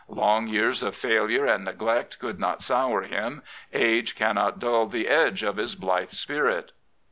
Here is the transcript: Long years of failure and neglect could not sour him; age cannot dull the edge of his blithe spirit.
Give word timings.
Long 0.09 0.47
years 0.47 0.81
of 0.81 0.95
failure 0.95 1.45
and 1.45 1.63
neglect 1.63 2.17
could 2.17 2.39
not 2.39 2.63
sour 2.63 3.03
him; 3.03 3.43
age 3.71 4.15
cannot 4.15 4.57
dull 4.57 4.87
the 4.87 5.07
edge 5.07 5.43
of 5.43 5.57
his 5.57 5.75
blithe 5.75 6.09
spirit. 6.09 6.71